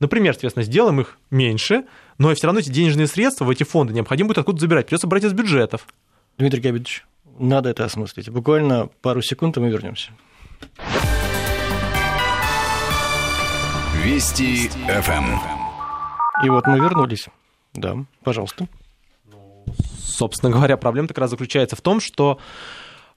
[0.00, 1.84] Например, соответственно, сделаем их меньше,
[2.18, 4.86] но все равно эти денежные средства в эти фонды необходимо будет откуда забирать.
[4.86, 5.86] Придется брать из бюджетов.
[6.38, 7.04] Дмитрий Габидович,
[7.38, 8.30] надо это осмыслить.
[8.30, 10.10] Буквально пару секунд, и мы вернемся.
[14.04, 15.38] Вести ФМ.
[16.44, 17.26] И вот мы вернулись.
[17.74, 18.68] Да, пожалуйста.
[20.00, 22.38] Собственно говоря, проблема как раз заключается в том, что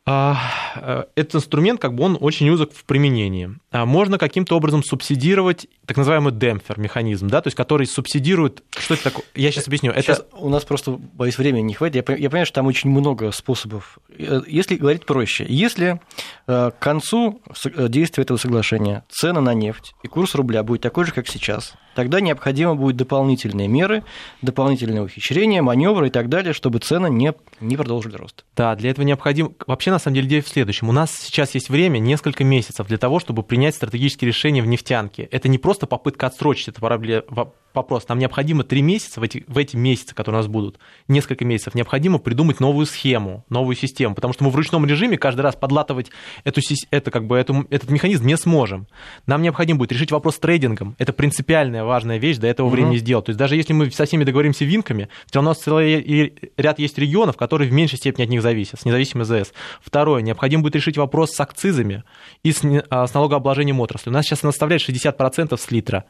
[0.06, 3.52] этот инструмент, как бы он очень узок в применении.
[3.72, 8.94] А Можно каким-то образом субсидировать так называемый демпфер механизм, да, то есть который субсидирует, что
[8.96, 9.26] это такое?
[9.36, 9.92] Я сейчас объясню.
[9.92, 11.96] Это Сейчас у нас просто, боюсь, времени не хватит.
[11.96, 14.00] Я, пон- я понимаю, что там очень много способов.
[14.18, 16.00] Э, Если говорить проще, если
[16.48, 21.06] э, к концу э, действия этого соглашения цена на нефть и курс рубля будет такой
[21.06, 24.04] же, как сейчас, тогда необходимо будет дополнительные меры,
[24.42, 28.46] дополнительные ухищрения, маневры и так далее, чтобы цены не, не продолжили рост.
[28.56, 29.52] Да, для этого необходимо...
[29.68, 30.90] Вообще, на самом деле, идея в следующем.
[30.90, 35.24] У нас сейчас есть время, несколько месяцев для того, чтобы принять стратегические решения в нефтянке.
[35.24, 38.08] Это не просто попытка отсрочить эту пробле- во- вопрос.
[38.08, 41.76] Нам необходимо три месяца, в эти, в эти месяцы, которые у нас будут, несколько месяцев,
[41.76, 46.12] необходимо придумать новую схему, новую систему, потому что мы в ручном режиме каждый раз подлатывать
[46.44, 48.88] эту, это, как бы, эту, этот механизм не сможем.
[49.26, 50.96] Нам необходимо будет решить вопрос с трейдингом.
[50.98, 52.76] Это принципиальная важная вещь до этого угу.
[52.76, 53.26] времени сделать.
[53.26, 57.38] То есть даже если мы со всеми договоримся винками, все равно целый ряд есть регионов,
[57.38, 59.54] которые в меньшей степени от них зависят, с независимым ЗС.
[59.84, 62.04] Второе, необходимо будет решить вопрос с акцизами
[62.44, 64.10] и с, а, с налогообложением отрасли.
[64.10, 66.06] У нас сейчас она составляет 60% с литра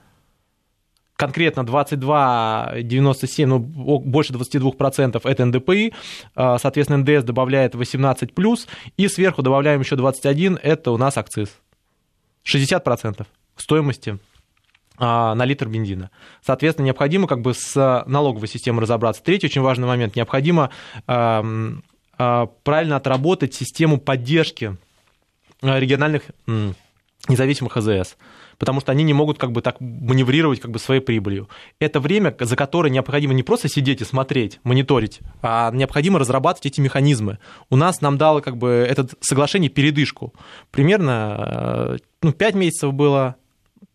[1.21, 5.93] конкретно 22,97, ну, больше 22% это НДПИ,
[6.33, 11.59] а, соответственно, НДС добавляет 18+, и сверху добавляем еще 21, это у нас акциз.
[12.43, 14.17] 60% стоимости
[14.97, 16.09] а, на литр бензина.
[16.43, 19.21] Соответственно, необходимо как бы с налоговой системой разобраться.
[19.21, 20.15] Третий очень важный момент.
[20.15, 20.71] Необходимо
[21.05, 21.45] а,
[22.63, 24.75] правильно отработать систему поддержки
[25.61, 26.23] региональных
[27.27, 28.17] независимых АЗС
[28.61, 31.49] потому что они не могут как бы так маневрировать как бы своей прибылью.
[31.79, 36.79] Это время, за которое необходимо не просто сидеть и смотреть, мониторить, а необходимо разрабатывать эти
[36.79, 37.39] механизмы.
[37.71, 40.35] У нас нам дало как бы это соглашение передышку.
[40.69, 43.35] Примерно э, ну, 5 месяцев было,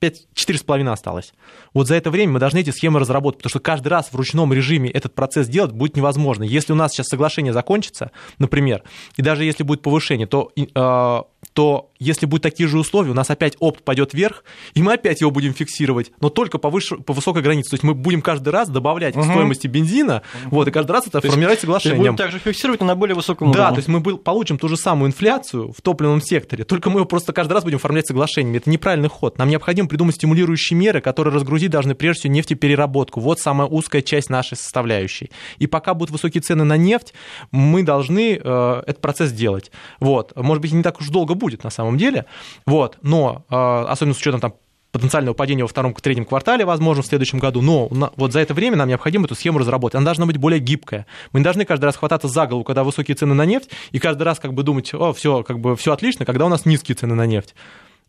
[0.00, 1.32] 4,5 осталось.
[1.72, 4.52] Вот за это время мы должны эти схемы разработать, потому что каждый раз в ручном
[4.52, 6.42] режиме этот процесс делать будет невозможно.
[6.42, 8.82] Если у нас сейчас соглашение закончится, например,
[9.16, 11.22] и даже если будет повышение, то э,
[11.56, 15.22] то если будут такие же условия, у нас опять опт пойдет вверх, и мы опять
[15.22, 17.70] его будем фиксировать, но только по, выше, по высокой границе.
[17.70, 19.24] То есть мы будем каждый раз добавлять угу.
[19.24, 20.56] к стоимости бензина, угу.
[20.56, 21.98] вот, и каждый раз это то формировать соглашение.
[21.98, 23.64] будем также фиксировать, но на более высоком уровне.
[23.64, 27.06] Да, то есть мы получим ту же самую инфляцию в топливном секторе, только мы его
[27.06, 28.58] просто каждый раз будем оформлять соглашениями.
[28.58, 29.38] Это неправильный ход.
[29.38, 33.20] Нам необходимо придумать стимулирующие меры, которые разгрузить должны прежде всего нефтепереработку.
[33.20, 35.30] Вот самая узкая часть нашей составляющей.
[35.56, 37.14] И пока будут высокие цены на нефть,
[37.50, 39.70] мы должны э, этот процесс делать.
[40.00, 40.36] Вот.
[40.36, 42.26] Может быть, не так уж долго будет, на самом деле.
[42.66, 42.98] Вот.
[43.02, 44.54] Но, а, особенно с учетом там,
[44.92, 47.60] потенциального падения во втором, третьем квартале, возможно, в следующем году.
[47.60, 49.96] Но вот за это время нам необходимо эту схему разработать.
[49.96, 51.06] Она должна быть более гибкая.
[51.32, 54.22] Мы не должны каждый раз хвататься за голову, когда высокие цены на нефть, и каждый
[54.22, 57.14] раз как бы думать, о, все, как бы все отлично, когда у нас низкие цены
[57.14, 57.54] на нефть.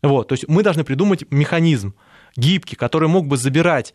[0.02, 1.94] Вот, то есть мы должны придумать механизм
[2.36, 3.94] гибкий, который мог бы забирать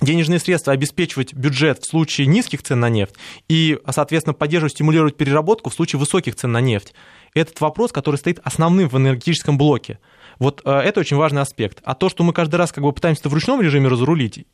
[0.00, 3.14] денежные средства, обеспечивать бюджет в случае низких цен на нефть
[3.48, 6.94] и, соответственно, поддерживать, стимулировать переработку в случае высоких цен на нефть.
[7.34, 9.98] Этот вопрос, который стоит основным в энергетическом блоке.
[10.38, 11.80] Вот э, это очень важный аспект.
[11.84, 14.46] А то, что мы каждый раз как бы пытаемся это в ручном режиме разрулить,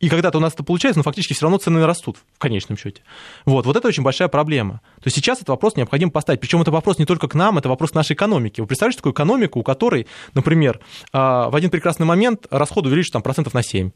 [0.00, 3.02] и когда-то у нас это получается, но фактически все равно цены растут в конечном счете.
[3.44, 4.80] Вот, вот это очень большая проблема.
[4.96, 6.40] То есть сейчас этот вопрос необходимо поставить.
[6.40, 8.62] Причем это вопрос не только к нам, это вопрос к нашей экономике.
[8.62, 10.80] Вы представляете такую экономику, у которой, например,
[11.12, 13.90] э, в один прекрасный момент расходы увеличатся там, процентов на 7.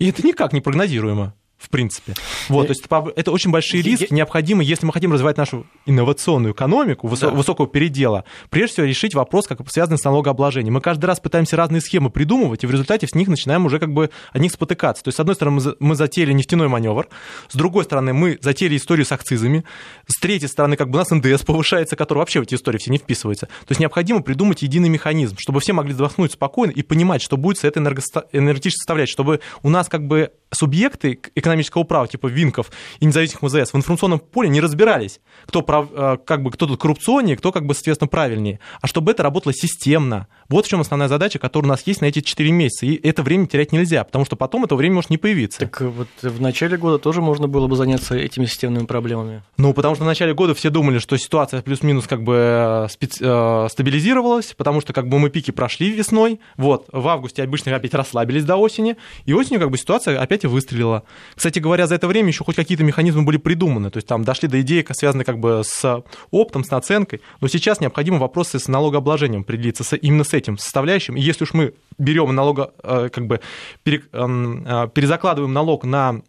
[0.00, 2.14] И это никак не прогнозируемо в принципе.
[2.48, 2.84] Вот, то есть
[3.16, 7.30] это очень большие риски, необходимо, если мы хотим развивать нашу инновационную экономику да.
[7.30, 10.74] высокого передела, прежде всего решить вопрос, как связанный с налогообложением.
[10.74, 13.92] Мы каждый раз пытаемся разные схемы придумывать, и в результате с них начинаем уже как
[13.92, 15.04] бы от них спотыкаться.
[15.04, 17.08] То есть, с одной стороны, мы затеяли нефтяной маневр,
[17.48, 19.64] с другой стороны, мы затеяли историю с акцизами,
[20.06, 22.90] с третьей стороны, как бы у нас НДС повышается, который вообще в эти истории все
[22.90, 23.46] не вписывается.
[23.46, 27.58] То есть необходимо придумать единый механизм, чтобы все могли вздохнуть спокойно и понимать, что будет
[27.58, 31.18] с этой энергетической составляющей, чтобы у нас как бы субъекты
[31.50, 36.18] экономического права, типа Винков и независимых МЗС, в информационном поле не разбирались, кто, прав, э,
[36.24, 40.26] как бы, кто тут коррупционнее, кто, как бы, соответственно, правильнее, а чтобы это работало системно.
[40.48, 42.86] Вот в чем основная задача, которая у нас есть на эти 4 месяца.
[42.86, 45.60] И это время терять нельзя, потому что потом это время может не появиться.
[45.60, 49.42] Так вот в начале года тоже можно было бы заняться этими системными проблемами.
[49.56, 53.22] Ну, потому что в начале года все думали, что ситуация плюс-минус как бы э, специ...
[53.24, 57.94] Э, стабилизировалась, потому что как бы мы пики прошли весной, вот, в августе обычно опять
[57.94, 61.04] расслабились до осени, и осенью как бы ситуация опять и выстрелила.
[61.40, 64.46] Кстати говоря, за это время еще хоть какие-то механизмы были придуманы, то есть там дошли
[64.46, 69.40] до идеи, связанной как бы с оптом, с наценкой, но сейчас необходимо вопросы с налогообложением
[69.40, 71.16] определиться с, именно с этим составляющим.
[71.16, 73.40] И если уж мы берем налога, э, как бы
[73.86, 76.20] эм, э, перезакладываем налог на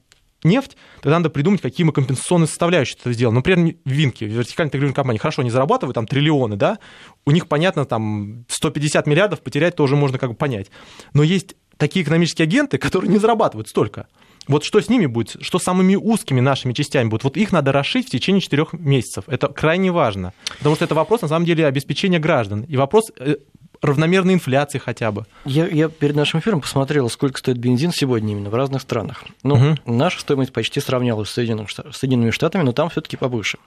[0.45, 3.35] нефть, тогда надо придумать, какие мы компенсационные составляющие это сделаем.
[3.35, 6.79] Например, Винки, вертикальная интегрированная компания, хорошо, они зарабатывают там триллионы, да,
[7.25, 10.71] у них, понятно, там 150 миллиардов потерять тоже можно как бы понять.
[11.11, 14.07] Но есть такие экономические агенты, которые не зарабатывают столько.
[14.47, 17.71] Вот что с ними будет, что с самыми узкими нашими частями будет, вот их надо
[17.71, 19.25] расшить в течение четырех месяцев.
[19.27, 22.63] Это крайне важно, потому что это вопрос, на самом деле, обеспечения граждан.
[22.63, 23.35] И вопрос э,
[23.81, 25.25] равномерной инфляции хотя бы.
[25.45, 29.23] Я, я перед нашим эфиром посмотрел, сколько стоит бензин сегодня именно в разных странах.
[29.43, 29.77] Ну, угу.
[29.85, 33.57] наша стоимость почти сравнялась с Соединенными Штатами, но там все таки повыше.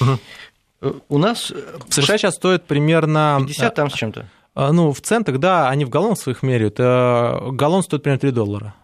[0.00, 1.00] Угу.
[1.08, 1.52] У нас...
[1.88, 3.38] В США сейчас стоит примерно...
[3.40, 4.28] 50 там с чем-то.
[4.54, 6.76] Ну, в центах, да, они в галлон своих меряют.
[6.78, 8.74] Галлон стоит примерно 3 доллара.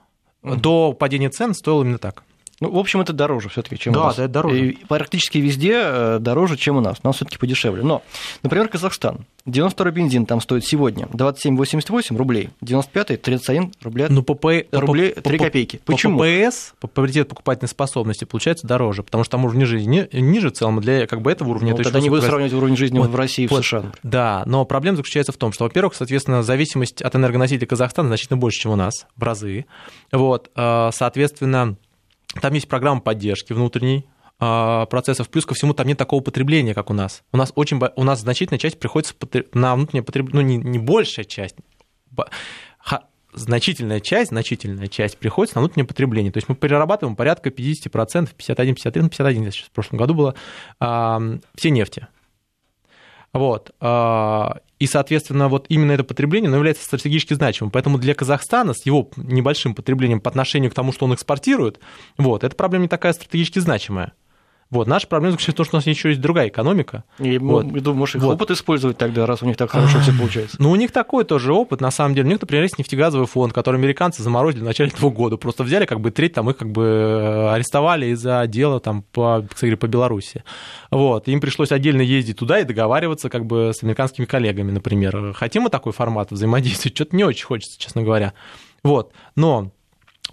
[0.43, 2.25] До падения цен стоило именно так.
[2.61, 4.17] Ну, в общем, это дороже все-таки, чем да, у нас.
[4.17, 4.69] Да, это дороже.
[4.69, 6.99] И практически везде э, дороже, чем у нас.
[7.03, 7.83] У нас все-таки подешевле.
[7.83, 8.03] Но,
[8.43, 9.25] например, Казахстан.
[9.47, 15.39] 92 бензин там стоит сегодня 27,88 рублей, 95-й 31 рубля, ну, по, по, рублей 3
[15.39, 15.81] по, копейки.
[15.87, 16.19] Почему?
[16.19, 20.53] По ПС, по паритет покупательной способности, получается дороже, потому что там уровень жизни ниже в
[20.53, 21.71] целом, для как бы этого уровня...
[21.71, 23.93] Ну, это тогда не буду сравнивать уровень жизни вот, в России и вот, в США.
[24.03, 28.61] Да, но проблема заключается в том, что, во-первых, соответственно, зависимость от энергоносителей Казахстана значительно больше,
[28.61, 29.65] чем у нас, в разы.
[30.13, 31.77] Вот, э, соответственно,
[32.41, 34.07] там есть программа поддержки внутренней,
[34.39, 35.29] а, процессов.
[35.29, 37.23] Плюс ко всему там нет такого потребления, как у нас.
[37.33, 39.15] У нас очень у нас значительная часть приходится
[39.53, 41.57] на внутреннее потребление, ну не, не большая часть,
[43.33, 46.33] значительная часть, значительная часть приходится на внутреннее потребление.
[46.33, 50.35] То есть мы перерабатываем порядка 50%, 51, 51, 51, сейчас в прошлом году было,
[50.79, 52.09] все нефти.
[53.33, 53.73] Вот.
[54.81, 57.71] И, соответственно, вот именно это потребление оно является стратегически значимым.
[57.71, 61.79] Поэтому для Казахстана с его небольшим потреблением по отношению к тому, что он экспортирует,
[62.17, 64.15] вот, эта проблема не такая стратегически значимая.
[64.71, 64.87] Вот.
[64.87, 67.03] Наша проблема заключается в том, что у нас еще есть другая экономика.
[67.19, 67.67] И, вот.
[67.67, 68.35] думаю, может, их вот.
[68.35, 70.57] опыт использовать тогда, раз у них так хорошо все получается.
[70.61, 72.29] Ну, у них такой тоже опыт, на самом деле.
[72.29, 75.37] У них, например, есть нефтегазовый фонд, который американцы заморозили в начале этого года.
[75.37, 79.45] Просто взяли, как бы треть там их как бы э, арестовали из-за дела там по,
[79.53, 80.45] кстати, по Беларуси.
[80.91, 81.27] Вот.
[81.27, 85.33] Им пришлось отдельно ездить туда и договариваться как бы с американскими коллегами, например.
[85.33, 86.93] Хотим мы такой формат взаимодействия?
[86.95, 88.35] Что-то не очень хочется, честно говоря.
[88.85, 89.13] Вот.
[89.35, 89.73] Но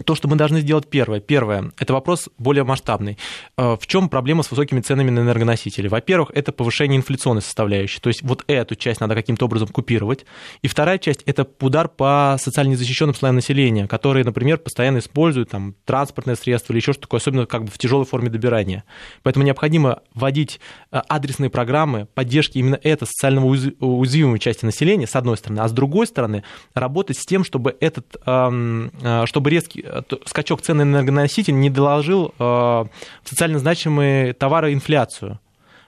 [0.04, 1.20] то, что мы должны сделать первое.
[1.20, 3.18] Первое, это вопрос более масштабный.
[3.58, 5.88] Э, в чем проблема с высокими ценами на энергоносители?
[5.88, 8.00] Во-первых, это повышение инфляционной составляющей.
[8.00, 10.26] То есть вот эту часть надо каким-то образом купировать.
[10.62, 15.76] И вторая часть– это удар по социально незащищенным слоям населения, которые, например, постоянно используют там,
[15.86, 18.84] транспортное средство или еще что-то такое, особенно как бы в тяжелой форме добирания.
[19.24, 20.60] Поэтому необходимо вводить
[20.92, 25.72] э, адресные программы поддержки именно этой социально уязвимой части населения, с одной стороны, а с
[25.72, 26.44] другой стороны,
[26.74, 29.87] работать с тем, чтобы, этот, эм, э, чтобы резкий
[30.26, 32.90] скачок цен на энергоноситель не доложил э, в
[33.24, 35.40] социально значимые товары инфляцию.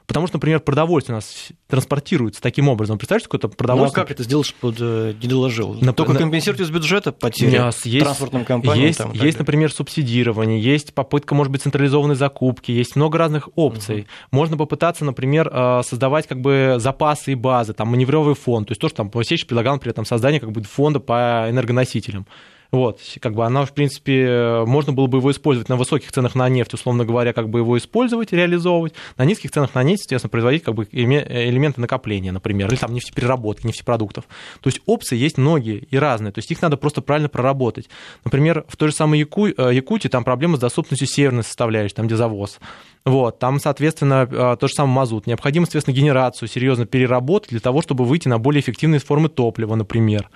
[0.07, 2.97] Потому что, например, продовольствие у нас транспортируется таким образом.
[2.97, 3.99] Представляете, какое-то продовольствие...
[3.99, 5.77] Ну, а как это сделать, чтобы э, не доложил?
[5.79, 6.19] Но Только на...
[6.19, 8.87] компенсируете из бюджета потери есть, транспортным компаниям?
[8.87, 13.99] Есть, там, есть например, субсидирование, есть попытка, может быть, централизованной закупки, есть много разных опций.
[13.99, 14.07] Угу.
[14.31, 15.47] Можно попытаться, например,
[15.83, 18.69] создавать как бы запасы и базы, там, маневровый фонд.
[18.69, 22.25] То есть то, что там Васильевич предлагал, например, там, создание как бы фонда по энергоносителям.
[22.71, 26.47] Вот, как бы она, в принципе, можно было бы его использовать на высоких ценах на
[26.49, 30.63] нефть, условно говоря, как бы его использовать, реализовывать, на низких ценах на нефть, соответственно, производить
[30.63, 34.25] как бы элементы накопления, например, или там нефтепереработки, нефтепродуктов.
[34.61, 37.89] То есть опции есть многие и разные, то есть их надо просто правильно проработать.
[38.23, 39.47] Например, в той же самой Яку...
[39.47, 42.59] Э, Якутии там проблемы с доступностью северной составляющей, там где завоз.
[43.03, 45.25] Вот, там, соответственно, э, то же самое мазут.
[45.25, 50.29] Необходимо, соответственно, генерацию серьезно переработать для того, чтобы выйти на более эффективные формы топлива, например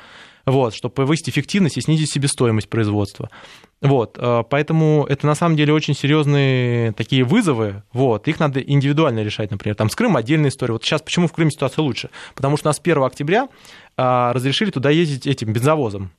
[0.45, 3.29] вот, чтобы повысить эффективность и снизить себестоимость производства.
[3.81, 9.23] Вот, э, поэтому это на самом деле очень серьезные такие вызовы, вот, их надо индивидуально
[9.23, 10.73] решать, например, там с Крымом отдельная история.
[10.73, 12.09] Вот сейчас почему в Крыме ситуация лучше?
[12.33, 13.49] Потому что у нас 1 октября
[13.97, 16.11] а, разрешили туда ездить этим бензовозом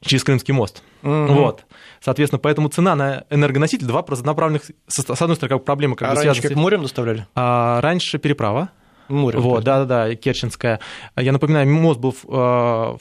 [0.00, 0.82] через Крымский мост.
[1.02, 1.26] Угу.
[1.26, 1.64] Вот.
[2.00, 6.22] Соответственно, поэтому цена на энергоноситель два разнонаправленных, с одной стороны, как проблема как а бы
[6.22, 7.26] раньше как морем доставляли?
[7.34, 8.70] А, раньше переправа.
[9.08, 9.38] Море.
[9.38, 10.80] Вот, да-да-да, Керченская.
[11.16, 12.98] Я напоминаю, мост был в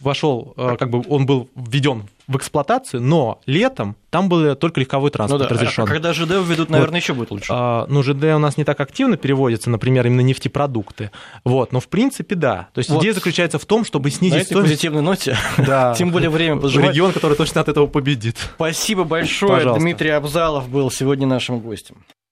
[0.00, 5.10] вошел, э, как бы он был введен в эксплуатацию, но летом там был только легковой
[5.10, 5.84] транспорт ну да, разрешен.
[5.84, 7.02] А когда ЖД введут, наверное, вот.
[7.02, 7.50] еще будет лучше.
[7.50, 11.10] А, ну, ЖД у нас не так активно переводится, например, именно нефтепродукты.
[11.44, 12.68] Вот, но в принципе, да.
[12.74, 13.00] То есть вот.
[13.00, 14.72] идея заключается в том, чтобы снизить На этой стоимость...
[14.72, 15.94] позитивной ноте, да.
[15.98, 16.90] тем более время поджимать.
[16.90, 18.36] Регион, который точно от этого победит.
[18.56, 19.52] Спасибо большое.
[19.52, 19.80] Пожалуйста.
[19.80, 21.96] Дмитрий Абзалов был сегодня нашим гостем.